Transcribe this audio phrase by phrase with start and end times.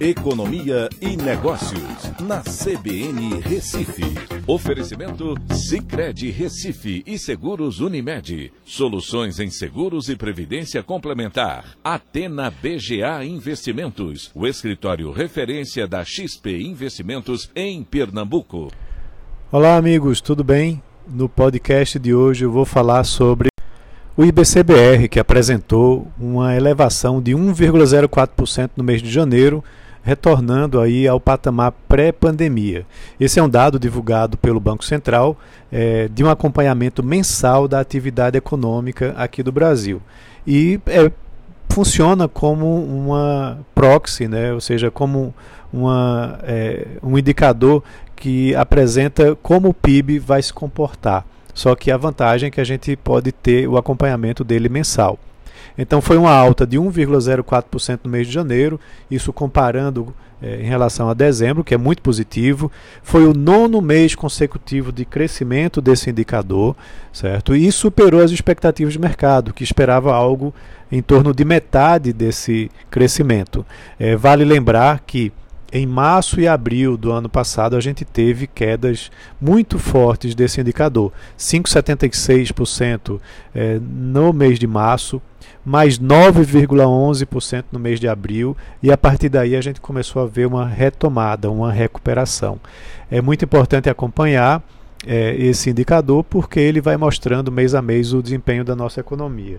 [0.00, 4.02] Economia e Negócios, na CBN Recife.
[4.46, 8.50] Oferecimento Cicred Recife e Seguros Unimed.
[8.64, 11.76] Soluções em seguros e previdência complementar.
[11.84, 18.72] Atena BGA Investimentos, o escritório referência da XP Investimentos em Pernambuco.
[19.52, 20.82] Olá, amigos, tudo bem?
[21.06, 23.50] No podcast de hoje eu vou falar sobre
[24.16, 29.62] o IBCBR, que apresentou uma elevação de 1,04% no mês de janeiro
[30.02, 32.86] retornando aí ao patamar pré-pandemia.
[33.18, 35.36] Esse é um dado divulgado pelo Banco Central
[35.70, 40.00] é, de um acompanhamento mensal da atividade econômica aqui do Brasil.
[40.46, 41.10] E é,
[41.68, 44.52] funciona como uma proxy, né?
[44.52, 45.34] ou seja, como
[45.72, 47.82] uma, é, um indicador
[48.16, 51.24] que apresenta como o PIB vai se comportar.
[51.54, 55.18] Só que a vantagem é que a gente pode ter o acompanhamento dele mensal.
[55.80, 58.78] Então foi uma alta de 1,04% no mês de janeiro,
[59.10, 62.70] isso comparando é, em relação a dezembro, que é muito positivo.
[63.02, 66.76] Foi o nono mês consecutivo de crescimento desse indicador,
[67.10, 67.56] certo?
[67.56, 70.54] E superou as expectativas de mercado, que esperava algo
[70.92, 73.64] em torno de metade desse crescimento.
[73.98, 75.32] É, vale lembrar que
[75.72, 81.12] em março e abril do ano passado, a gente teve quedas muito fortes desse indicador.
[81.38, 83.20] 5,76%
[83.54, 85.22] é, no mês de março,
[85.64, 90.46] mais 9,11% no mês de abril, e a partir daí a gente começou a ver
[90.46, 92.58] uma retomada, uma recuperação.
[93.10, 94.62] É muito importante acompanhar
[95.06, 99.58] é, esse indicador porque ele vai mostrando mês a mês o desempenho da nossa economia.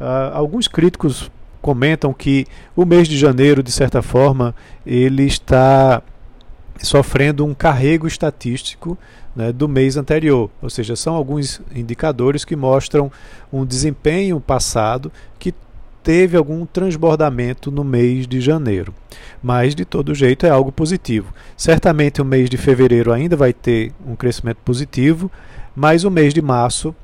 [0.00, 1.30] Uh, alguns críticos
[1.62, 2.46] comentam que
[2.76, 6.02] o mês de janeiro, de certa forma, ele está
[6.82, 8.98] sofrendo um carrego estatístico
[9.34, 10.50] né, do mês anterior.
[10.60, 13.10] Ou seja, são alguns indicadores que mostram
[13.52, 15.54] um desempenho passado que
[16.02, 18.92] teve algum transbordamento no mês de janeiro.
[19.40, 21.32] Mas, de todo jeito, é algo positivo.
[21.56, 25.30] Certamente o mês de fevereiro ainda vai ter um crescimento positivo,
[25.76, 26.94] mas o mês de março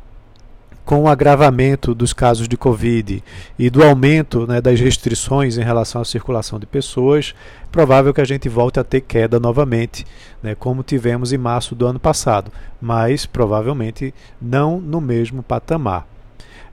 [0.88, 3.22] com o agravamento dos casos de Covid
[3.58, 7.34] e do aumento né, das restrições em relação à circulação de pessoas,
[7.70, 10.06] provável que a gente volte a ter queda novamente,
[10.42, 12.50] né, como tivemos em março do ano passado,
[12.80, 16.06] mas provavelmente não no mesmo patamar.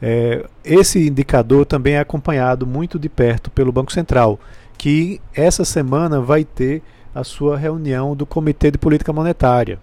[0.02, 4.40] É, esse indicador também é acompanhado muito de perto pelo Banco Central,
[4.78, 6.82] que essa semana vai ter
[7.14, 9.78] a sua reunião do Comitê de Política Monetária.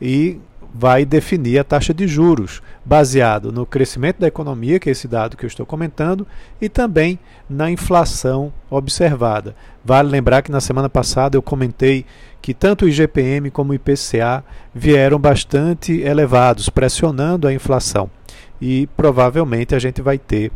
[0.00, 0.40] E
[0.78, 5.36] vai definir a taxa de juros, baseado no crescimento da economia, que é esse dado
[5.36, 6.26] que eu estou comentando,
[6.60, 9.56] e também na inflação observada.
[9.82, 12.04] Vale lembrar que na semana passada eu comentei
[12.42, 14.44] que tanto o IGPM como o IPCA
[14.74, 18.10] vieram bastante elevados, pressionando a inflação.
[18.60, 20.52] E provavelmente a gente vai ter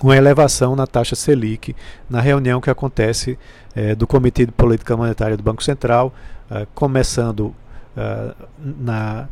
[0.00, 1.74] uma elevação na taxa Selic
[2.08, 3.38] na reunião que acontece
[3.74, 6.14] é, do Comitê de Política Monetária do Banco Central,
[6.50, 7.54] é, começando
[7.96, 9.28] uh, na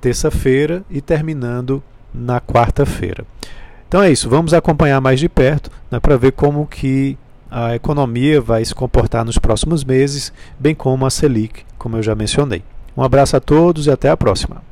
[0.00, 1.82] terça-feira e terminando
[2.12, 3.24] na quarta-feira.
[3.88, 7.16] Então é isso, vamos acompanhar mais de perto né, para ver como que
[7.50, 12.14] a economia vai se comportar nos próximos meses, bem como a Selic, como eu já
[12.14, 12.62] mencionei.
[12.96, 14.62] Um abraço a todos e até a próxima.